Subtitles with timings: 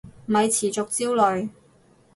[0.25, 1.49] 咪持續焦慮